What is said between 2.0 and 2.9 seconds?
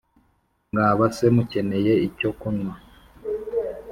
icyo kunywa?”